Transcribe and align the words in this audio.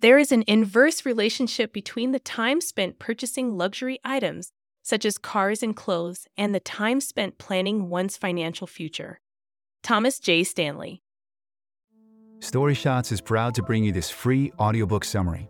There 0.00 0.18
is 0.18 0.30
an 0.30 0.44
inverse 0.46 1.04
relationship 1.04 1.72
between 1.72 2.12
the 2.12 2.20
time 2.20 2.60
spent 2.60 3.00
purchasing 3.00 3.58
luxury 3.58 3.98
items, 4.04 4.52
such 4.80 5.04
as 5.04 5.18
cars 5.18 5.60
and 5.60 5.74
clothes, 5.74 6.28
and 6.36 6.54
the 6.54 6.60
time 6.60 7.00
spent 7.00 7.38
planning 7.38 7.88
one's 7.88 8.16
financial 8.16 8.68
future. 8.68 9.20
Thomas 9.82 10.20
J. 10.20 10.44
Stanley. 10.44 11.02
Story 12.38 12.74
Shots 12.74 13.10
is 13.10 13.20
proud 13.20 13.56
to 13.56 13.62
bring 13.64 13.82
you 13.82 13.90
this 13.90 14.08
free 14.08 14.52
audiobook 14.60 15.04
summary. 15.04 15.48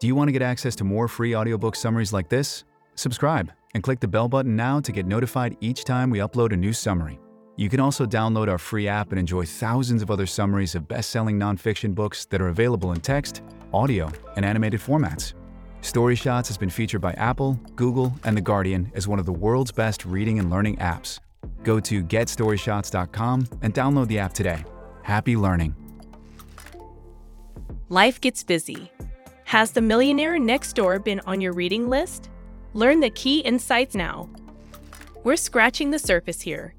Do 0.00 0.06
you 0.06 0.14
want 0.14 0.28
to 0.28 0.32
get 0.32 0.40
access 0.40 0.74
to 0.76 0.84
more 0.84 1.06
free 1.06 1.36
audiobook 1.36 1.76
summaries 1.76 2.14
like 2.14 2.30
this? 2.30 2.64
Subscribe 2.94 3.52
and 3.74 3.82
click 3.82 4.00
the 4.00 4.08
bell 4.08 4.26
button 4.26 4.56
now 4.56 4.80
to 4.80 4.90
get 4.90 5.04
notified 5.04 5.58
each 5.60 5.84
time 5.84 6.08
we 6.08 6.20
upload 6.20 6.54
a 6.54 6.56
new 6.56 6.72
summary. 6.72 7.20
You 7.58 7.68
can 7.68 7.80
also 7.80 8.06
download 8.06 8.48
our 8.48 8.56
free 8.56 8.88
app 8.88 9.10
and 9.10 9.18
enjoy 9.18 9.44
thousands 9.44 10.00
of 10.00 10.10
other 10.10 10.24
summaries 10.24 10.74
of 10.74 10.88
best 10.88 11.10
selling 11.10 11.38
nonfiction 11.38 11.94
books 11.94 12.24
that 12.26 12.40
are 12.40 12.48
available 12.48 12.92
in 12.92 13.00
text, 13.00 13.42
audio, 13.72 14.10
and 14.36 14.44
animated 14.44 14.80
formats. 14.80 15.34
Story 15.80 16.14
Shots 16.14 16.48
has 16.48 16.56
been 16.56 16.70
featured 16.70 17.00
by 17.00 17.12
Apple, 17.14 17.58
Google, 17.74 18.14
and 18.24 18.36
The 18.36 18.40
Guardian 18.40 18.90
as 18.94 19.08
one 19.08 19.18
of 19.18 19.26
the 19.26 19.32
world's 19.32 19.72
best 19.72 20.04
reading 20.04 20.38
and 20.38 20.48
learning 20.48 20.76
apps. 20.76 21.18
Go 21.64 21.80
to 21.80 22.02
getstoryshots.com 22.02 23.48
and 23.62 23.74
download 23.74 24.08
the 24.08 24.18
app 24.18 24.32
today. 24.32 24.64
Happy 25.02 25.36
learning. 25.36 25.74
Life 27.88 28.20
gets 28.20 28.44
busy. 28.44 28.90
Has 29.44 29.72
The 29.72 29.82
Millionaire 29.82 30.38
Next 30.38 30.74
Door 30.74 31.00
been 31.00 31.20
on 31.26 31.40
your 31.40 31.52
reading 31.52 31.90
list? 31.90 32.30
Learn 32.74 33.00
the 33.00 33.10
key 33.10 33.40
insights 33.40 33.94
now. 33.94 34.30
We're 35.24 35.36
scratching 35.36 35.90
the 35.90 35.98
surface 35.98 36.40
here. 36.40 36.74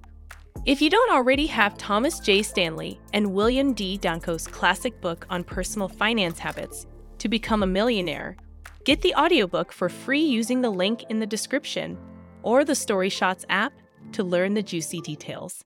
If 0.66 0.81
you 0.81 0.90
don't 0.90 1.12
already 1.12 1.45
have 1.48 1.77
Thomas 1.77 2.22
J. 2.22 2.41
Stanley 2.41 2.98
and 3.12 3.34
William 3.34 3.73
D. 3.73 3.98
Danko's 3.98 4.48
classic 4.48 5.02
book 5.02 5.26
on 5.30 5.44
personal 5.44 5.90
finance 5.90 6.40
habits, 6.40 6.88
To 7.17 7.27
Become 7.27 7.63
a 7.63 7.67
Millionaire, 7.67 8.38
get 8.85 9.02
the 9.02 9.13
audiobook 9.16 9.73
for 9.73 9.90
free 9.90 10.23
using 10.23 10.62
the 10.62 10.70
link 10.70 11.04
in 11.10 11.20
the 11.20 11.26
description 11.26 11.98
or 12.43 12.63
the 12.63 12.76
Story 12.76 13.10
Shots 13.10 13.43
app 13.49 13.74
to 14.13 14.24
learn 14.24 14.54
the 14.54 14.63
juicy 14.63 15.02
details. 15.02 15.65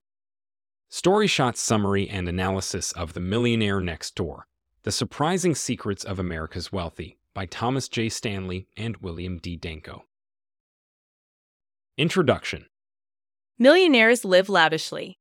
Story 0.88 1.28
Shots 1.28 1.62
summary 1.62 2.08
and 2.08 2.28
analysis 2.28 2.90
of 2.90 3.12
The 3.12 3.20
Millionaire 3.20 3.80
Next 3.80 4.16
Door 4.16 4.48
The 4.82 4.90
Surprising 4.90 5.54
Secrets 5.54 6.02
of 6.02 6.18
America's 6.18 6.72
Wealthy 6.72 7.18
by 7.34 7.46
Thomas 7.46 7.88
J. 7.88 8.08
Stanley 8.08 8.66
and 8.76 8.96
William 8.96 9.38
D. 9.38 9.56
Danko. 9.56 10.06
Introduction 11.96 12.66
Millionaires 13.60 14.24
live 14.24 14.48
lavishly. 14.48 15.18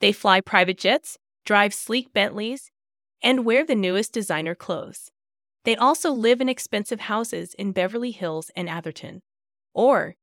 They 0.00 0.12
fly 0.12 0.42
private 0.42 0.76
jets, 0.76 1.16
drive 1.46 1.72
sleek 1.72 2.12
Bentleys, 2.12 2.70
and 3.22 3.46
wear 3.46 3.64
the 3.64 3.74
newest 3.74 4.12
designer 4.12 4.54
clothes. 4.54 5.10
They 5.64 5.74
also 5.74 6.10
live 6.10 6.42
in 6.42 6.50
expensive 6.50 7.00
houses 7.00 7.54
in 7.54 7.72
Beverly 7.72 8.10
Hills 8.10 8.50
and 8.54 8.68
Atherton. 8.68 9.22
Or, 9.72 10.16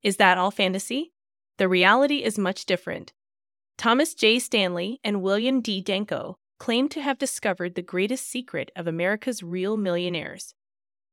is 0.00 0.18
that 0.18 0.38
all 0.38 0.52
fantasy? 0.52 1.12
The 1.56 1.66
reality 1.66 2.22
is 2.22 2.38
much 2.38 2.66
different. 2.66 3.12
Thomas 3.76 4.14
J. 4.14 4.38
Stanley 4.38 5.00
and 5.02 5.20
William 5.20 5.60
D. 5.60 5.80
Danko 5.80 6.38
claim 6.60 6.88
to 6.90 7.02
have 7.02 7.18
discovered 7.18 7.74
the 7.74 7.82
greatest 7.82 8.30
secret 8.30 8.70
of 8.76 8.86
America's 8.86 9.42
real 9.42 9.76
millionaires. 9.76 10.54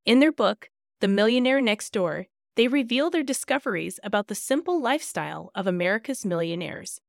In 0.06 0.20
their 0.20 0.32
book, 0.32 0.70
The 1.02 1.08
Millionaire 1.08 1.62
Next 1.62 1.92
Door, 1.92 2.28
they 2.56 2.68
reveal 2.68 3.10
their 3.10 3.24
discoveries 3.24 4.00
about 4.04 4.28
the 4.28 4.36
simple 4.36 4.82
lifestyle 4.82 5.52
of 5.56 5.68
America's 5.68 6.26
millionaires. 6.26 7.02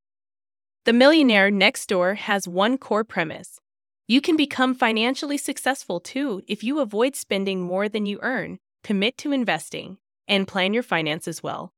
The 0.84 0.92
Millionaire 0.92 1.50
Next 1.50 1.88
Door 1.88 2.14
has 2.14 2.46
one 2.46 2.78
core 2.78 3.04
premise. 3.04 3.60
You 4.06 4.20
can 4.20 4.36
become 4.36 4.74
financially 4.74 5.36
successful 5.36 5.98
too 5.98 6.42
if 6.46 6.62
you 6.62 6.78
avoid 6.78 7.16
spending 7.16 7.60
more 7.60 7.88
than 7.88 8.06
you 8.06 8.20
earn, 8.22 8.58
commit 8.84 9.18
to 9.18 9.32
investing, 9.32 9.98
and 10.28 10.46
plan 10.46 10.72
your 10.72 10.84
finances 10.84 11.42
well. 11.42 11.72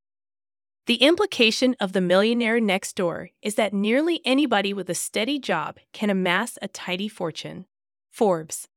The 0.87 0.97
implication 0.97 1.77
of 1.81 1.93
the 1.93 2.01
millionaire 2.01 2.61
next 2.61 2.97
door 2.97 3.31
is 3.43 3.57
that 3.57 3.75
nearly 3.75 4.21
anybody 4.25 4.73
with 4.73 4.89
a 4.89 4.95
steady 4.95 5.39
job 5.39 5.79
can 5.93 6.09
amass 6.11 6.59
a 6.63 6.69
tidy 6.69 7.09
fortune. 7.09 7.67
Forbes. 8.11 8.69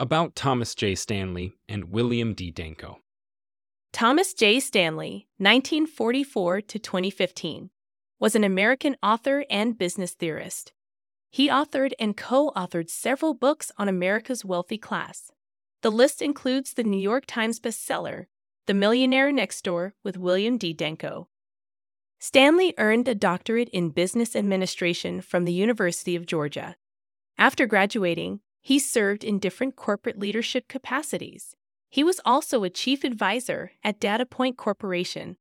About 0.00 0.36
Thomas 0.36 0.76
J. 0.76 0.94
Stanley 0.94 1.54
and 1.68 1.90
William 1.90 2.32
D. 2.32 2.52
Danko. 2.52 3.00
Thomas 3.92 4.32
J. 4.32 4.60
Stanley, 4.60 5.26
1944 5.38 6.60
to 6.60 6.78
2015, 6.78 7.70
was 8.20 8.36
an 8.36 8.44
American 8.44 8.96
author 9.02 9.44
and 9.50 9.76
business 9.76 10.12
theorist. 10.12 10.72
He 11.32 11.48
authored 11.48 11.94
and 11.98 12.16
co 12.16 12.52
authored 12.54 12.90
several 12.90 13.34
books 13.34 13.72
on 13.76 13.88
America's 13.88 14.44
wealthy 14.44 14.78
class. 14.78 15.32
The 15.82 15.90
list 15.90 16.22
includes 16.22 16.74
the 16.74 16.84
New 16.84 17.00
York 17.00 17.24
Times 17.26 17.58
bestseller, 17.58 18.26
The 18.66 18.74
Millionaire 18.74 19.32
Next 19.32 19.62
Door 19.64 19.94
with 20.04 20.16
William 20.16 20.58
D. 20.58 20.72
Danko. 20.72 21.26
Stanley 22.20 22.72
earned 22.78 23.08
a 23.08 23.16
doctorate 23.16 23.68
in 23.70 23.90
business 23.90 24.36
administration 24.36 25.22
from 25.22 25.44
the 25.44 25.52
University 25.52 26.14
of 26.14 26.24
Georgia. 26.24 26.76
After 27.36 27.66
graduating, 27.66 28.40
he 28.60 28.78
served 28.78 29.24
in 29.24 29.38
different 29.38 29.76
corporate 29.76 30.18
leadership 30.18 30.68
capacities. 30.68 31.54
He 31.88 32.04
was 32.04 32.20
also 32.24 32.64
a 32.64 32.70
chief 32.70 33.04
advisor 33.04 33.72
at 33.82 34.00
DataPoint 34.00 34.56
Corporation. 34.56 35.36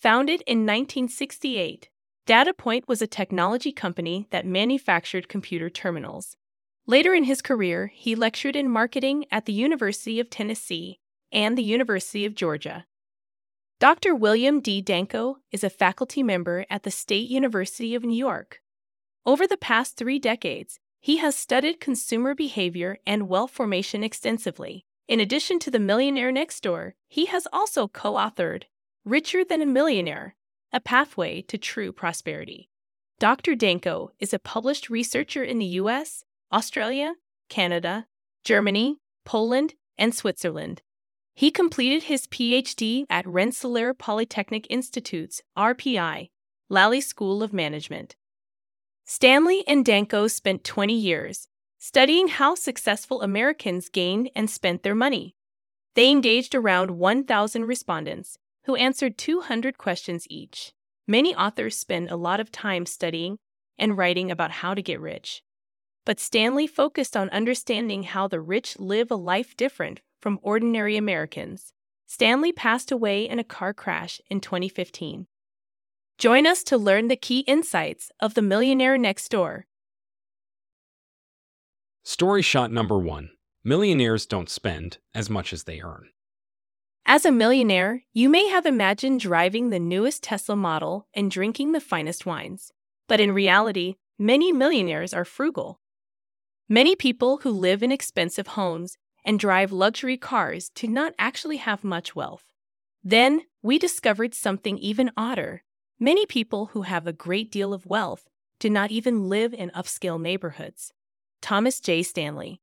Founded 0.00 0.42
in 0.46 0.58
1968, 0.58 1.88
DataPoint 2.26 2.86
was 2.86 3.02
a 3.02 3.06
technology 3.06 3.72
company 3.72 4.28
that 4.30 4.46
manufactured 4.46 5.28
computer 5.28 5.68
terminals. 5.68 6.36
Later 6.86 7.14
in 7.14 7.24
his 7.24 7.42
career, 7.42 7.90
he 7.94 8.14
lectured 8.14 8.54
in 8.54 8.70
marketing 8.70 9.24
at 9.30 9.46
the 9.46 9.52
University 9.52 10.20
of 10.20 10.30
Tennessee 10.30 11.00
and 11.32 11.58
the 11.58 11.62
University 11.62 12.24
of 12.24 12.34
Georgia. 12.34 12.86
Dr. 13.80 14.14
William 14.14 14.60
D. 14.60 14.80
Danko 14.82 15.38
is 15.52 15.62
a 15.62 15.70
faculty 15.70 16.22
member 16.22 16.64
at 16.68 16.82
the 16.82 16.90
State 16.90 17.28
University 17.28 17.94
of 17.94 18.04
New 18.04 18.16
York. 18.16 18.60
Over 19.24 19.46
the 19.46 19.56
past 19.56 19.96
three 19.96 20.18
decades, 20.18 20.80
he 21.00 21.18
has 21.18 21.36
studied 21.36 21.80
consumer 21.80 22.34
behavior 22.34 22.98
and 23.06 23.28
wealth 23.28 23.50
formation 23.50 24.02
extensively. 24.02 24.84
In 25.06 25.20
addition 25.20 25.58
to 25.60 25.70
The 25.70 25.78
Millionaire 25.78 26.32
Next 26.32 26.62
Door, 26.62 26.94
he 27.08 27.26
has 27.26 27.46
also 27.52 27.88
co 27.88 28.14
authored 28.14 28.64
Richer 29.04 29.44
Than 29.44 29.62
a 29.62 29.66
Millionaire 29.66 30.36
A 30.72 30.80
Pathway 30.80 31.42
to 31.42 31.56
True 31.56 31.92
Prosperity. 31.92 32.68
Dr. 33.18 33.54
Danko 33.54 34.12
is 34.20 34.34
a 34.34 34.38
published 34.38 34.90
researcher 34.90 35.42
in 35.42 35.58
the 35.58 35.80
US, 35.82 36.24
Australia, 36.52 37.14
Canada, 37.48 38.06
Germany, 38.44 38.98
Poland, 39.24 39.74
and 39.96 40.14
Switzerland. 40.14 40.82
He 41.34 41.50
completed 41.50 42.04
his 42.04 42.26
PhD 42.26 43.06
at 43.08 43.26
Rensselaer 43.26 43.94
Polytechnic 43.94 44.66
Institute's 44.68 45.40
RPI, 45.56 46.30
Lally 46.68 47.00
School 47.00 47.42
of 47.42 47.52
Management. 47.52 48.16
Stanley 49.10 49.64
and 49.66 49.86
Danko 49.86 50.26
spent 50.26 50.64
20 50.64 50.92
years 50.92 51.48
studying 51.78 52.28
how 52.28 52.54
successful 52.54 53.22
Americans 53.22 53.88
gained 53.88 54.28
and 54.36 54.50
spent 54.50 54.82
their 54.82 54.94
money. 54.94 55.34
They 55.94 56.10
engaged 56.10 56.54
around 56.54 56.90
1,000 56.90 57.64
respondents 57.64 58.36
who 58.64 58.76
answered 58.76 59.16
200 59.16 59.78
questions 59.78 60.26
each. 60.28 60.74
Many 61.06 61.34
authors 61.34 61.74
spend 61.74 62.10
a 62.10 62.16
lot 62.16 62.38
of 62.38 62.52
time 62.52 62.84
studying 62.84 63.38
and 63.78 63.96
writing 63.96 64.30
about 64.30 64.50
how 64.50 64.74
to 64.74 64.82
get 64.82 65.00
rich. 65.00 65.42
But 66.04 66.20
Stanley 66.20 66.66
focused 66.66 67.16
on 67.16 67.30
understanding 67.30 68.02
how 68.02 68.28
the 68.28 68.42
rich 68.42 68.78
live 68.78 69.10
a 69.10 69.16
life 69.16 69.56
different 69.56 70.02
from 70.20 70.38
ordinary 70.42 70.98
Americans. 70.98 71.72
Stanley 72.06 72.52
passed 72.52 72.92
away 72.92 73.26
in 73.26 73.38
a 73.38 73.44
car 73.44 73.72
crash 73.72 74.20
in 74.28 74.42
2015. 74.42 75.28
Join 76.18 76.48
us 76.48 76.64
to 76.64 76.76
learn 76.76 77.06
the 77.06 77.14
key 77.14 77.40
insights 77.40 78.10
of 78.18 78.34
the 78.34 78.42
millionaire 78.42 78.98
next 78.98 79.28
door. 79.30 79.66
Story 82.02 82.42
shot 82.42 82.72
number 82.72 82.98
one 82.98 83.30
Millionaires 83.62 84.26
don't 84.26 84.50
spend 84.50 84.98
as 85.14 85.30
much 85.30 85.52
as 85.52 85.62
they 85.62 85.80
earn. 85.80 86.08
As 87.06 87.24
a 87.24 87.30
millionaire, 87.30 88.02
you 88.12 88.28
may 88.28 88.48
have 88.48 88.66
imagined 88.66 89.20
driving 89.20 89.70
the 89.70 89.78
newest 89.78 90.24
Tesla 90.24 90.56
model 90.56 91.06
and 91.14 91.30
drinking 91.30 91.70
the 91.70 91.80
finest 91.80 92.26
wines. 92.26 92.72
But 93.06 93.20
in 93.20 93.30
reality, 93.30 93.94
many 94.18 94.50
millionaires 94.50 95.14
are 95.14 95.24
frugal. 95.24 95.78
Many 96.68 96.96
people 96.96 97.38
who 97.38 97.50
live 97.50 97.80
in 97.80 97.92
expensive 97.92 98.48
homes 98.48 98.98
and 99.24 99.38
drive 99.38 99.70
luxury 99.70 100.16
cars 100.16 100.70
do 100.74 100.88
not 100.88 101.14
actually 101.16 101.58
have 101.58 101.84
much 101.84 102.16
wealth. 102.16 102.44
Then 103.04 103.42
we 103.62 103.78
discovered 103.78 104.34
something 104.34 104.78
even 104.78 105.12
odder. 105.16 105.62
Many 106.00 106.26
people 106.26 106.66
who 106.66 106.82
have 106.82 107.08
a 107.08 107.12
great 107.12 107.50
deal 107.50 107.74
of 107.74 107.84
wealth 107.84 108.28
do 108.60 108.70
not 108.70 108.92
even 108.92 109.28
live 109.28 109.52
in 109.52 109.70
upscale 109.70 110.20
neighborhoods. 110.20 110.92
Thomas 111.42 111.80
J. 111.80 112.04
Stanley. 112.04 112.60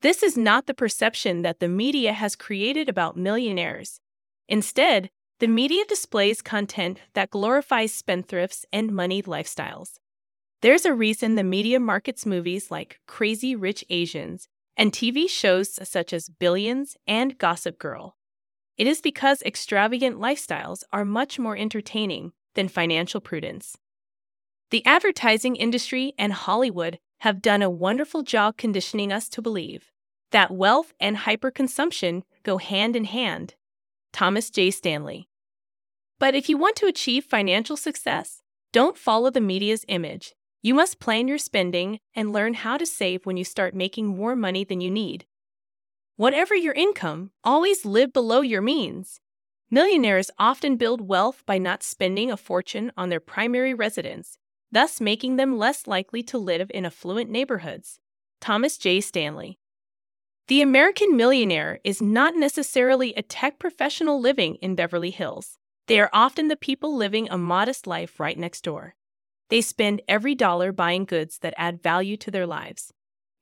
This 0.00 0.22
is 0.22 0.38
not 0.38 0.66
the 0.66 0.72
perception 0.72 1.42
that 1.42 1.60
the 1.60 1.68
media 1.68 2.14
has 2.14 2.34
created 2.34 2.88
about 2.88 3.18
millionaires. 3.18 4.00
Instead, 4.48 5.10
the 5.40 5.46
media 5.46 5.84
displays 5.84 6.40
content 6.40 7.00
that 7.12 7.30
glorifies 7.30 7.92
spendthrifts 7.92 8.64
and 8.72 8.92
moneyed 8.92 9.26
lifestyles. 9.26 9.98
There's 10.62 10.86
a 10.86 10.94
reason 10.94 11.34
the 11.34 11.44
media 11.44 11.78
markets 11.78 12.24
movies 12.24 12.70
like 12.70 12.98
Crazy 13.06 13.54
Rich 13.54 13.84
Asians 13.90 14.48
and 14.74 14.90
TV 14.90 15.28
shows 15.28 15.78
such 15.86 16.14
as 16.14 16.30
Billions 16.30 16.96
and 17.06 17.36
Gossip 17.36 17.78
Girl. 17.78 18.16
It 18.78 18.86
is 18.86 19.02
because 19.02 19.42
extravagant 19.42 20.16
lifestyles 20.18 20.82
are 20.94 21.04
much 21.04 21.38
more 21.38 21.56
entertaining 21.56 22.32
than 22.58 22.66
financial 22.66 23.20
prudence. 23.20 23.78
The 24.72 24.84
advertising 24.84 25.54
industry 25.54 26.12
and 26.18 26.32
Hollywood 26.32 26.98
have 27.20 27.40
done 27.40 27.62
a 27.62 27.70
wonderful 27.70 28.24
job 28.24 28.56
conditioning 28.56 29.12
us 29.12 29.28
to 29.28 29.40
believe 29.40 29.92
that 30.32 30.50
wealth 30.50 30.92
and 30.98 31.18
hyperconsumption 31.18 32.22
go 32.42 32.58
hand 32.58 32.96
in 32.96 33.04
hand. 33.04 33.54
Thomas 34.12 34.50
J. 34.50 34.72
Stanley. 34.72 35.28
But 36.18 36.34
if 36.34 36.48
you 36.48 36.58
want 36.58 36.74
to 36.78 36.86
achieve 36.86 37.24
financial 37.24 37.76
success, 37.76 38.42
don't 38.72 38.98
follow 38.98 39.30
the 39.30 39.40
media's 39.40 39.84
image. 39.86 40.34
You 40.60 40.74
must 40.74 40.98
plan 40.98 41.28
your 41.28 41.38
spending 41.38 42.00
and 42.12 42.32
learn 42.32 42.54
how 42.54 42.76
to 42.76 42.84
save 42.84 43.24
when 43.24 43.36
you 43.36 43.44
start 43.44 43.72
making 43.72 44.08
more 44.08 44.34
money 44.34 44.64
than 44.64 44.80
you 44.80 44.90
need. 44.90 45.26
Whatever 46.16 46.56
your 46.56 46.74
income, 46.74 47.30
always 47.44 47.84
live 47.84 48.12
below 48.12 48.40
your 48.40 48.62
means. 48.62 49.20
Millionaires 49.70 50.30
often 50.38 50.76
build 50.76 51.06
wealth 51.06 51.42
by 51.44 51.58
not 51.58 51.82
spending 51.82 52.30
a 52.30 52.38
fortune 52.38 52.90
on 52.96 53.10
their 53.10 53.20
primary 53.20 53.74
residence, 53.74 54.38
thus 54.72 54.98
making 54.98 55.36
them 55.36 55.58
less 55.58 55.86
likely 55.86 56.22
to 56.22 56.38
live 56.38 56.70
in 56.72 56.86
affluent 56.86 57.28
neighborhoods. 57.28 58.00
Thomas 58.40 58.78
J. 58.78 59.02
Stanley. 59.02 59.58
The 60.46 60.62
American 60.62 61.18
millionaire 61.18 61.80
is 61.84 62.00
not 62.00 62.34
necessarily 62.34 63.12
a 63.12 63.20
tech 63.20 63.58
professional 63.58 64.18
living 64.18 64.54
in 64.62 64.74
Beverly 64.74 65.10
Hills. 65.10 65.58
They 65.86 66.00
are 66.00 66.08
often 66.14 66.48
the 66.48 66.56
people 66.56 66.96
living 66.96 67.28
a 67.28 67.36
modest 67.36 67.86
life 67.86 68.18
right 68.18 68.38
next 68.38 68.64
door. 68.64 68.94
They 69.50 69.60
spend 69.60 70.00
every 70.08 70.34
dollar 70.34 70.72
buying 70.72 71.04
goods 71.04 71.40
that 71.40 71.52
add 71.58 71.82
value 71.82 72.16
to 72.18 72.30
their 72.30 72.46
lives. 72.46 72.94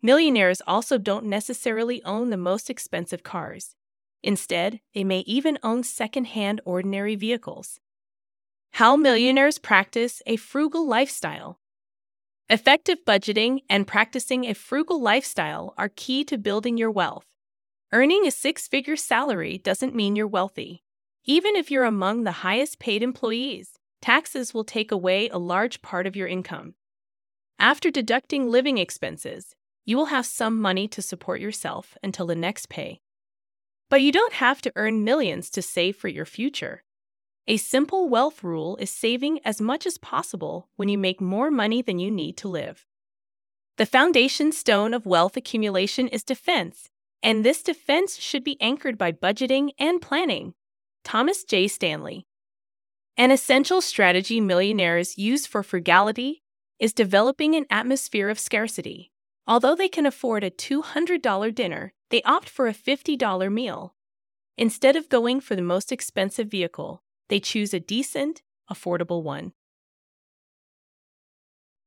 Millionaires 0.03 0.61
also 0.67 0.99
don't 0.99 1.27
necessarily 1.27 2.03
own 2.03 2.31
the 2.31 2.37
most 2.37 2.69
expensive 2.69 3.23
cars. 3.23 3.77
Instead, 4.23 4.81
they 4.95 5.05
may 5.05 5.21
even 5.21 5.59
own 5.63 5.83
second-hand 5.83 6.61
ordinary 6.65 7.15
vehicles. 7.15 7.81
How 8.73 8.97
millionaires 8.97 9.59
practice 9.59 10.23
a 10.27 10.37
frugal 10.37 10.87
lifestyle. 10.87 11.61
Effective 12.49 12.99
budgeting 13.07 13.61
and 13.69 13.87
practicing 13.87 14.45
a 14.45 14.55
frugal 14.55 15.01
lifestyle 15.01 15.75
are 15.79 15.89
key 15.89 16.25
to 16.25 16.39
building 16.39 16.77
your 16.77 16.91
wealth. 16.91 17.27
Earning 17.93 18.27
a 18.27 18.31
six 18.31 18.69
figure 18.69 18.97
salary 18.97 19.59
doesn't 19.59 19.95
mean 19.95 20.17
you're 20.17 20.27
wealthy. 20.27 20.83
Even 21.25 21.57
if 21.57 21.71
you're 21.71 21.85
among 21.85 22.25
the 22.25 22.43
highest 22.43 22.79
paid 22.79 23.03
employees, 23.03 23.79
taxes 24.03 24.53
will 24.53 24.65
take 24.65 24.93
away 24.93 25.29
a 25.29 25.39
large 25.39 25.83
part 25.83 26.07
of 26.07 26.15
your 26.15 26.29
income. 26.29 26.75
After 27.59 27.91
deducting 27.91 28.49
living 28.49 28.79
expenses, 28.79 29.55
you 29.85 29.97
will 29.97 30.07
have 30.07 30.27
some 30.27 30.61
money 30.61 30.87
to 30.89 31.01
support 31.01 31.41
yourself 31.41 31.97
until 32.03 32.27
the 32.27 32.35
next 32.35 32.69
pay. 32.69 33.01
But 33.89 34.03
you 34.03 34.11
don't 34.11 34.35
have 34.35 34.61
to 34.63 34.73
earn 34.75 35.05
millions 35.05 35.51
to 35.51 35.63
save 35.63 35.97
for 35.97 36.09
your 36.09 36.25
future. 36.25 36.83
A 37.47 37.57
simple 37.57 38.09
wealth 38.09 38.43
rule 38.43 38.77
is 38.77 38.91
saving 38.91 39.39
as 39.45 39.61
much 39.61 39.87
as 39.87 39.99
possible 39.99 40.69
when 40.75 40.89
you 40.89 40.99
make 40.99 41.21
more 41.21 41.51
money 41.51 41.83
than 41.83 42.01
you 42.01 42.11
need 42.11 42.37
to 42.39 42.49
live. 42.49 42.85
The 43.77 43.87
foundation 43.87 44.51
stone 44.51 44.93
of 44.93 45.07
wealth 45.07 45.37
accumulation 45.37 46.09
is 46.09 46.25
defense, 46.25 46.89
and 47.23 47.45
this 47.45 47.63
defense 47.63 48.17
should 48.17 48.43
be 48.43 48.61
anchored 48.61 48.99
by 48.99 49.13
budgeting 49.13 49.71
and 49.79 50.03
planning. 50.03 50.55
Thomas 51.05 51.45
J. 51.45 51.69
Stanley. 51.69 52.27
An 53.17 53.31
essential 53.31 53.81
strategy 53.81 54.41
millionaires 54.41 55.17
use 55.17 55.47
for 55.47 55.63
frugality 55.63 56.43
is 56.81 56.93
developing 56.93 57.55
an 57.55 57.67
atmosphere 57.71 58.29
of 58.29 58.39
scarcity. 58.39 59.13
Although 59.47 59.77
they 59.77 59.89
can 59.89 60.07
afford 60.07 60.43
a 60.43 60.51
$200 60.51 61.55
dinner, 61.55 61.93
they 62.11 62.23
opt 62.23 62.49
for 62.49 62.69
a 62.69 62.75
$50 62.75 63.53
meal. 63.53 63.95
Instead 64.57 64.97
of 64.97 65.09
going 65.09 65.41
for 65.41 65.55
the 65.55 65.63
most 65.63 65.93
expensive 65.93 66.49
vehicle, 66.49 67.03
they 67.29 67.41
choose 67.41 67.75
a 67.75 67.81
decent, 67.81 68.43
affordable 68.71 69.23
one. 69.23 69.53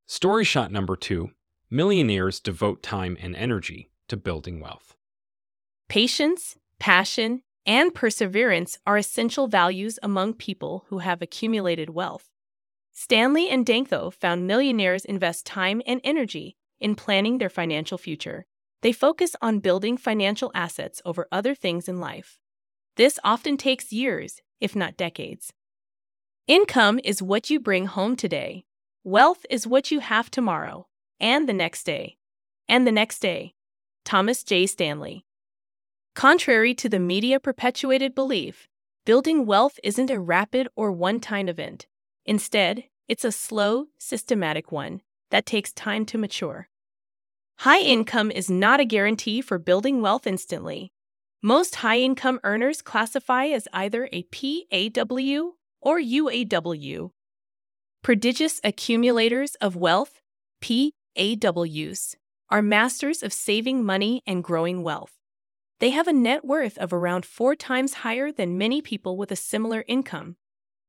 Story 0.05 0.43
shot 0.43 0.71
number 0.71 0.95
two 0.95 1.31
Millionaires 1.71 2.39
devote 2.39 2.81
time 2.81 3.15
and 3.19 3.35
energy 3.35 3.91
to 4.07 4.17
building 4.17 4.59
wealth. 4.59 4.95
Patience, 5.87 6.57
passion, 6.79 7.43
and 7.65 7.93
perseverance 7.93 8.79
are 8.87 8.97
essential 8.97 9.47
values 9.47 9.99
among 10.01 10.33
people 10.33 10.85
who 10.87 10.99
have 10.99 11.21
accumulated 11.21 11.91
wealth. 11.91 12.29
Stanley 12.91 13.49
and 13.49 13.65
Danko 13.65 14.09
found 14.09 14.47
millionaires 14.47 15.05
invest 15.05 15.45
time 15.45 15.81
and 15.85 16.01
energy 16.03 16.57
in 16.79 16.95
planning 16.95 17.37
their 17.37 17.49
financial 17.49 17.99
future. 17.99 18.47
They 18.81 18.91
focus 18.91 19.35
on 19.41 19.59
building 19.59 19.97
financial 19.97 20.51
assets 20.55 21.01
over 21.03 21.27
other 21.31 21.53
things 21.53 21.89
in 21.89 21.99
life. 21.99 22.39
This 22.95 23.19
often 23.23 23.57
takes 23.57 23.91
years, 23.91 24.41
if 24.59 24.75
not 24.75 24.97
decades. 24.97 25.53
Income 26.47 26.99
is 27.03 27.21
what 27.21 27.49
you 27.49 27.59
bring 27.59 27.85
home 27.85 28.15
today. 28.15 28.65
Wealth 29.03 29.45
is 29.49 29.67
what 29.67 29.91
you 29.91 29.99
have 29.99 30.31
tomorrow, 30.31 30.87
and 31.19 31.47
the 31.47 31.53
next 31.53 31.83
day, 31.83 32.17
and 32.67 32.87
the 32.87 32.91
next 32.91 33.19
day. 33.19 33.53
Thomas 34.05 34.43
J. 34.43 34.65
Stanley. 34.65 35.25
Contrary 36.15 36.73
to 36.75 36.89
the 36.89 36.99
media 36.99 37.39
perpetuated 37.39 38.15
belief, 38.15 38.67
building 39.05 39.45
wealth 39.45 39.79
isn't 39.83 40.09
a 40.09 40.19
rapid 40.19 40.67
or 40.75 40.91
one 40.91 41.19
time 41.19 41.47
event. 41.47 41.85
Instead, 42.25 42.85
it's 43.07 43.23
a 43.23 43.31
slow, 43.31 43.87
systematic 43.97 44.71
one 44.71 45.01
that 45.31 45.45
takes 45.45 45.71
time 45.71 46.05
to 46.05 46.17
mature. 46.17 46.69
High 47.63 47.81
income 47.81 48.31
is 48.31 48.49
not 48.49 48.79
a 48.79 48.85
guarantee 48.85 49.41
for 49.41 49.59
building 49.59 50.01
wealth 50.01 50.25
instantly. 50.25 50.93
Most 51.41 51.75
high 51.75 51.99
income 51.99 52.39
earners 52.45 52.81
classify 52.81 53.47
as 53.47 53.67
either 53.73 54.07
a 54.13 54.23
PAW 54.23 55.55
or 55.81 55.99
UAW. 55.99 57.11
Prodigious 58.01 58.61
accumulators 58.63 59.55
of 59.55 59.75
wealth, 59.75 60.21
PAWs, 60.61 62.15
are 62.49 62.61
masters 62.61 63.21
of 63.23 63.33
saving 63.33 63.83
money 63.83 64.23
and 64.25 64.41
growing 64.41 64.81
wealth. 64.81 65.17
They 65.81 65.89
have 65.89 66.07
a 66.07 66.13
net 66.13 66.45
worth 66.45 66.77
of 66.77 66.93
around 66.93 67.25
four 67.25 67.57
times 67.57 68.05
higher 68.05 68.31
than 68.31 68.57
many 68.57 68.81
people 68.81 69.17
with 69.17 69.33
a 69.33 69.35
similar 69.35 69.83
income. 69.85 70.37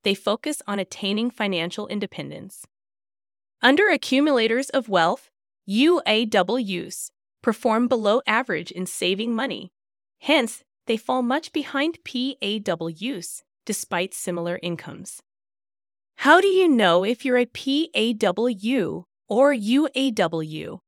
They 0.05 0.15
focus 0.15 0.63
on 0.69 0.79
attaining 0.79 1.33
financial 1.33 1.89
independence. 1.89 2.65
Under 3.61 3.89
accumulators 3.89 4.71
of 4.71 4.89
wealth, 4.89 5.30
UAWs 5.71 7.11
perform 7.43 7.87
below 7.87 8.21
average 8.27 8.71
in 8.71 8.87
saving 8.87 9.35
money. 9.35 9.71
Hence, 10.19 10.65
they 10.87 10.97
fall 10.97 11.23
much 11.23 11.53
behind 11.53 11.99
PAWs 12.05 13.43
despite 13.65 14.13
similar 14.13 14.59
incomes. 14.63 15.23
How 16.17 16.41
do 16.41 16.49
you 16.49 16.67
know 16.69 17.05
if 17.05 17.25
you're 17.25 17.39
a 17.39 17.47
PAW 17.47 19.05
or 19.29 19.55
UAW? 19.55 20.79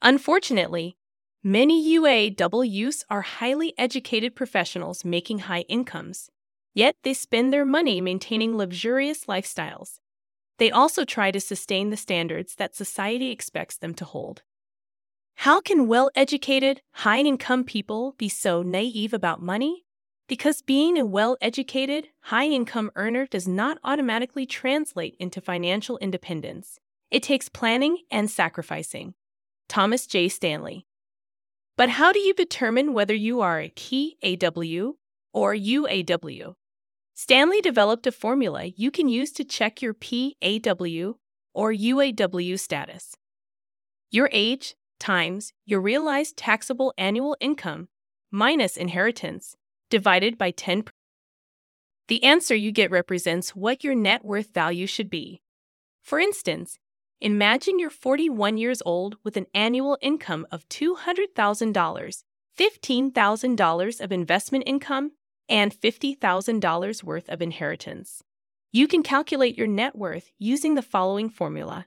Unfortunately, 0.00 0.96
Many 1.44 1.96
UAWs 1.96 3.04
are 3.08 3.22
highly 3.22 3.72
educated 3.78 4.34
professionals 4.34 5.04
making 5.04 5.38
high 5.38 5.60
incomes, 5.68 6.30
yet 6.74 6.96
they 7.04 7.14
spend 7.14 7.52
their 7.52 7.64
money 7.64 8.00
maintaining 8.00 8.56
luxurious 8.56 9.26
lifestyles. 9.26 10.00
They 10.58 10.70
also 10.70 11.04
try 11.04 11.30
to 11.30 11.40
sustain 11.40 11.90
the 11.90 11.96
standards 11.96 12.56
that 12.56 12.74
society 12.74 13.30
expects 13.30 13.76
them 13.76 13.94
to 13.94 14.04
hold. 14.04 14.42
How 15.36 15.60
can 15.60 15.86
well 15.86 16.10
educated, 16.16 16.82
high 16.92 17.20
income 17.20 17.62
people 17.62 18.14
be 18.18 18.28
so 18.28 18.62
naive 18.62 19.14
about 19.14 19.40
money? 19.40 19.84
Because 20.26 20.62
being 20.62 20.98
a 20.98 21.06
well 21.06 21.36
educated, 21.40 22.08
high 22.22 22.46
income 22.46 22.90
earner 22.96 23.26
does 23.26 23.46
not 23.46 23.78
automatically 23.84 24.46
translate 24.46 25.16
into 25.20 25.40
financial 25.40 25.96
independence. 25.98 26.80
It 27.10 27.22
takes 27.22 27.48
planning 27.48 27.98
and 28.10 28.28
sacrificing. 28.28 29.14
Thomas 29.68 30.06
J. 30.06 30.28
Stanley. 30.28 30.86
But 31.76 31.90
how 31.90 32.12
do 32.12 32.18
you 32.18 32.34
determine 32.34 32.92
whether 32.92 33.14
you 33.14 33.40
are 33.40 33.60
a 33.60 33.70
PAW 33.70 34.94
or 35.32 35.54
UAW? 35.54 36.54
Stanley 37.20 37.60
developed 37.60 38.06
a 38.06 38.12
formula 38.12 38.66
you 38.76 38.92
can 38.92 39.08
use 39.08 39.32
to 39.32 39.42
check 39.42 39.82
your 39.82 39.92
PAW 39.92 41.14
or 41.52 41.72
UAW 41.72 42.56
status. 42.56 43.16
Your 44.12 44.30
age 44.32 44.76
times 45.00 45.52
your 45.66 45.80
realized 45.80 46.36
taxable 46.36 46.94
annual 46.96 47.36
income 47.40 47.88
minus 48.30 48.76
inheritance 48.76 49.56
divided 49.90 50.38
by 50.38 50.52
10. 50.52 50.84
The 52.06 52.22
answer 52.22 52.54
you 52.54 52.70
get 52.70 52.92
represents 52.92 53.50
what 53.50 53.82
your 53.82 53.96
net 53.96 54.24
worth 54.24 54.54
value 54.54 54.86
should 54.86 55.10
be. 55.10 55.42
For 56.04 56.20
instance, 56.20 56.78
Imagine 57.20 57.80
you're 57.80 57.90
41 57.90 58.58
years 58.58 58.80
old 58.86 59.16
with 59.24 59.36
an 59.36 59.46
annual 59.52 59.98
income 60.00 60.46
of 60.52 60.68
$200,000, 60.68 62.22
$15,000 62.56 64.00
of 64.00 64.12
investment 64.12 64.62
income, 64.68 65.10
and 65.48 65.74
$50,000 65.74 67.02
worth 67.02 67.28
of 67.28 67.42
inheritance. 67.42 68.22
You 68.70 68.86
can 68.86 69.02
calculate 69.02 69.56
your 69.56 69.66
net 69.66 69.96
worth 69.96 70.30
using 70.38 70.74
the 70.74 70.82
following 70.82 71.30
formula 71.30 71.86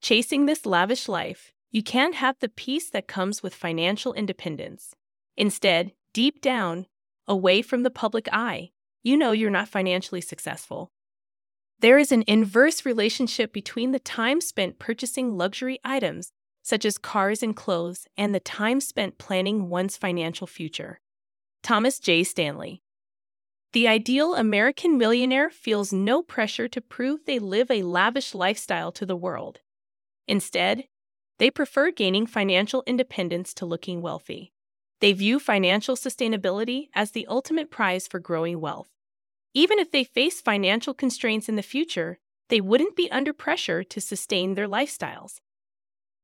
Chasing 0.04 0.46
this 0.46 0.68
lavish 0.68 1.10
life, 1.10 1.52
you 1.72 1.82
can't 1.82 2.14
have 2.14 2.36
the 2.40 2.48
peace 2.48 2.92
that 2.92 3.08
comes 3.08 3.42
with 3.42 3.56
financial 3.56 4.14
independence. 4.14 4.94
Instead, 5.36 5.94
deep 6.14 6.42
down, 6.42 6.86
away 7.28 7.64
from 7.64 7.82
the 7.82 7.90
public 7.90 8.30
eye, 8.32 8.70
you 9.02 9.18
know 9.18 9.32
you're 9.32 9.50
not 9.50 9.68
financially 9.68 10.22
successful. 10.22 10.92
There 11.84 11.98
is 11.98 12.14
an 12.14 12.24
inverse 12.28 12.86
relationship 12.86 13.52
between 13.52 13.92
the 13.92 14.00
time 14.00 14.40
spent 14.40 14.80
purchasing 14.80 15.36
luxury 15.36 15.80
items, 15.84 16.32
such 16.62 16.86
as 16.86 16.98
cars 16.98 17.44
and 17.44 17.54
clothes, 17.54 18.08
and 18.16 18.34
the 18.34 18.40
time 18.40 18.80
spent 18.80 19.18
planning 19.18 19.68
one's 19.68 19.98
financial 19.98 20.48
future. 20.48 21.02
Thomas 21.62 22.00
J. 22.00 22.24
Stanley. 22.24 22.84
The 23.74 23.90
ideal 23.90 24.34
American 24.34 24.98
millionaire 24.98 25.50
feels 25.50 25.92
no 25.92 26.24
pressure 26.24 26.70
to 26.70 26.80
prove 26.80 27.26
they 27.26 27.38
live 27.38 27.70
a 27.70 27.84
lavish 27.84 28.34
lifestyle 28.34 28.94
to 28.94 29.06
the 29.06 29.18
world. 29.18 29.60
Instead, 30.26 30.86
they 31.38 31.52
prefer 31.52 31.92
gaining 31.92 32.28
financial 32.28 32.86
independence 32.88 33.54
to 33.56 33.66
looking 33.66 34.02
wealthy. 34.02 34.54
They 35.02 35.12
view 35.12 35.38
financial 35.38 35.98
sustainability 35.98 36.88
as 36.96 37.12
the 37.12 37.28
ultimate 37.28 37.70
prize 37.70 38.08
for 38.08 38.20
growing 38.20 38.62
wealth. 38.62 38.88
Even 39.54 39.80
if 39.80 39.92
they 39.92 40.04
face 40.04 40.42
financial 40.42 40.94
constraints 40.94 41.48
in 41.48 41.56
the 41.56 41.62
future, 41.62 42.20
they 42.50 42.60
wouldn't 42.60 42.96
be 42.96 43.12
under 43.12 43.34
pressure 43.34 43.84
to 43.84 44.02
sustain 44.02 44.56
their 44.56 44.68
lifestyles. 44.68 45.40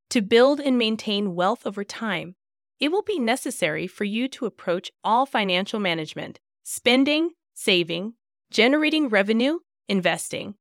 To 0.10 0.22
build 0.22 0.60
and 0.60 0.78
maintain 0.78 1.36
wealth 1.36 1.68
over 1.68 1.84
time, 1.84 2.36
it 2.80 2.92
will 2.92 3.04
be 3.04 3.20
necessary 3.20 3.86
for 3.86 4.06
you 4.06 4.28
to 4.30 4.46
approach 4.46 4.92
all 5.04 5.26
financial 5.26 5.80
management, 5.80 6.40
spending, 6.64 7.32
saving, 7.54 8.14
generating 8.50 9.10
revenue, 9.10 9.60
investing, 9.88 10.56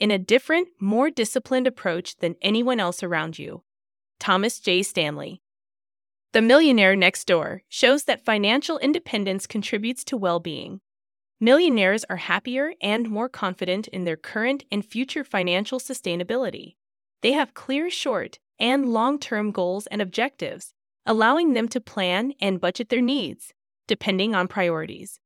in 0.00 0.10
a 0.10 0.18
different, 0.18 0.68
more 0.80 1.10
disciplined 1.10 1.66
approach 1.66 2.16
than 2.16 2.36
anyone 2.42 2.80
else 2.80 3.02
around 3.02 3.38
you. 3.38 3.62
Thomas 4.18 4.58
J. 4.58 4.82
Stanley. 4.82 5.42
The 6.32 6.42
Millionaire 6.42 6.96
Next 6.96 7.26
Door 7.26 7.62
shows 7.68 8.04
that 8.04 8.24
financial 8.24 8.78
independence 8.78 9.46
contributes 9.46 10.04
to 10.04 10.16
well 10.16 10.40
being. 10.40 10.80
Millionaires 11.40 12.04
are 12.10 12.16
happier 12.16 12.74
and 12.80 13.08
more 13.08 13.28
confident 13.28 13.86
in 13.88 14.02
their 14.02 14.16
current 14.16 14.64
and 14.72 14.84
future 14.84 15.22
financial 15.22 15.78
sustainability. 15.78 16.74
They 17.22 17.30
have 17.32 17.54
clear 17.54 17.90
short 17.90 18.40
and 18.58 18.92
long 18.92 19.20
term 19.20 19.52
goals 19.52 19.86
and 19.86 20.02
objectives, 20.02 20.74
allowing 21.06 21.52
them 21.52 21.68
to 21.68 21.80
plan 21.80 22.32
and 22.40 22.60
budget 22.60 22.88
their 22.88 23.00
needs, 23.00 23.54
depending 23.86 24.34
on 24.34 24.48
priorities. 24.48 25.20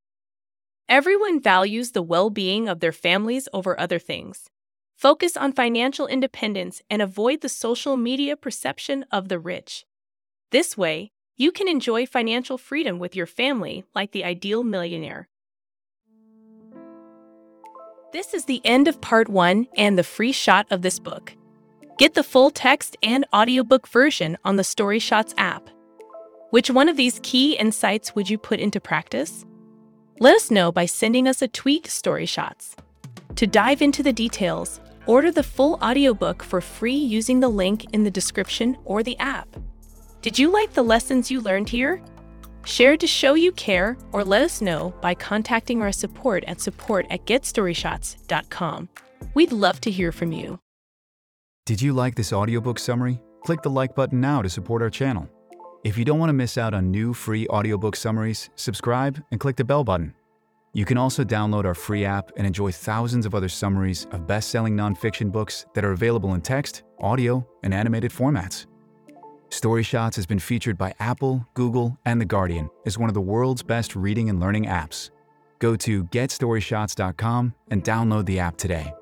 Everyone 0.87 1.41
values 1.41 1.93
the 1.93 2.03
well 2.03 2.29
being 2.29 2.69
of 2.69 2.81
their 2.81 2.93
families 2.93 3.49
over 3.55 3.81
other 3.81 3.99
things. 3.99 4.51
Focus 4.95 5.35
on 5.35 5.55
financial 5.55 6.07
independence 6.07 6.83
and 6.91 7.01
avoid 7.01 7.41
the 7.41 7.49
social 7.49 7.97
media 7.97 8.37
perception 8.37 9.07
of 9.11 9.31
the 9.31 9.39
rich. 9.39 9.87
This 10.51 10.77
way, 10.77 11.11
you 11.39 11.51
can 11.51 11.69
enjoy 11.69 12.05
financial 12.05 12.59
freedom 12.59 12.99
with 12.99 13.17
your 13.17 13.27
family 13.27 13.85
like 13.95 14.13
the 14.13 14.25
ideal 14.25 14.63
millionaire. 14.63 15.31
This 18.13 18.35
is 18.35 18.45
the 18.45 18.61
end 18.67 18.89
of 18.89 19.01
part 19.01 19.31
one 19.31 19.67
and 19.75 19.97
the 19.97 20.05
free 20.05 20.33
shot 20.33 20.67
of 20.71 20.83
this 20.83 20.99
book. 20.99 21.35
Get 21.97 22.13
the 22.13 22.23
full 22.23 22.51
text 22.51 22.95
and 23.03 23.25
audiobook 23.33 23.89
version 23.89 24.37
on 24.45 24.57
the 24.57 24.65
Story 24.65 24.99
Shots 24.99 25.33
app. 25.39 25.71
Which 26.51 26.69
one 26.69 26.91
of 26.91 26.99
these 26.99 27.21
key 27.23 27.55
insights 27.55 28.15
would 28.15 28.29
you 28.29 28.37
put 28.37 28.61
into 28.61 28.81
practice? 28.81 29.47
Let 30.21 30.37
us 30.37 30.51
know 30.51 30.71
by 30.71 30.85
sending 30.85 31.27
us 31.27 31.41
a 31.41 31.49
tweet 31.49 31.87
Story 31.87 32.27
Shots. 32.27 32.77
To 33.37 33.47
dive 33.47 33.81
into 33.81 34.03
the 34.03 34.13
details, 34.13 34.79
order 35.07 35.31
the 35.31 35.43
full 35.43 35.79
audiobook 35.83 36.43
for 36.43 36.61
free 36.61 36.93
using 36.93 37.41
the 37.41 37.49
link 37.49 37.95
in 37.95 38.05
the 38.05 38.11
description 38.11 38.77
or 38.85 39.03
the 39.03 39.19
app. 39.21 39.49
Did 40.21 40.39
you 40.39 40.51
like 40.51 40.75
the 40.75 40.83
lessons 40.83 41.31
you 41.31 41.41
learned 41.41 41.71
here? 41.71 42.03
Share 42.65 42.97
to 42.97 43.07
show 43.07 43.35
you 43.35 43.53
care 43.53 43.97
or 44.13 44.25
let 44.25 44.43
us 44.43 44.61
know 44.61 44.95
by 45.01 45.15
contacting 45.15 45.83
our 45.83 45.93
support 45.93 46.45
at 46.47 46.61
support 46.61 47.07
at 47.11 47.27
getstoryshots.com. 47.27 48.89
We'd 49.35 49.53
love 49.53 49.81
to 49.83 49.91
hear 49.91 50.13
from 50.13 50.33
you. 50.33 50.59
Did 51.65 51.81
you 51.81 51.93
like 51.93 52.17
this 52.17 52.33
audiobook 52.33 52.79
summary? 52.79 53.21
Click 53.45 53.63
the 53.63 53.71
like 53.71 53.95
button 53.95 54.21
now 54.21 54.43
to 54.43 54.49
support 54.49 54.83
our 54.83 54.91
channel. 54.91 55.29
If 55.85 55.99
you 55.99 56.05
don't 56.05 56.19
want 56.19 56.31
to 56.31 56.35
miss 56.35 56.59
out 56.59 56.75
on 56.75 56.91
new 56.91 57.13
free 57.13 57.47
audiobook 57.49 57.97
summaries, 57.97 58.51
subscribe 58.55 59.23
and 59.31 59.41
click 59.41 59.57
the 59.57 59.65
bell 59.65 59.85
button. 59.85 60.15
You 60.75 60.85
can 60.85 60.97
also 60.97 61.23
download 61.23 61.65
our 61.65 61.75
free 61.75 62.05
app 62.05 62.31
and 62.37 62.47
enjoy 62.47 62.73
thousands 62.73 63.27
of 63.27 63.35
other 63.35 63.49
summaries 63.49 64.07
of 64.13 64.27
best 64.27 64.51
selling 64.51 64.77
nonfiction 64.77 65.31
books 65.31 65.67
that 65.75 65.85
are 65.85 65.93
available 65.93 66.35
in 66.35 66.41
text, 66.41 66.83
audio, 67.01 67.47
and 67.63 67.75
animated 67.75 68.11
formats. 68.11 68.67
Story 69.53 69.83
Shots 69.83 70.17
has 70.17 70.25
been 70.25 70.39
featured 70.39 70.79
by 70.79 70.95
Apple, 70.99 71.47
Google, 71.53 71.99
and 72.07 72.19
The 72.19 72.25
Guardian 72.25 72.71
as 72.87 72.97
one 72.97 73.11
of 73.11 73.15
the 73.15 73.21
world's 73.21 73.63
best 73.63 73.95
reading 73.95 74.31
and 74.31 74.41
learning 74.41 74.65
apps. 74.65 75.11
Go 75.59 75.77
to 75.77 76.05
getstoryshots.com 76.05 77.55
and 77.71 77.85
download 77.85 78.25
the 78.25 78.39
app 78.39 78.57
today. 78.57 78.95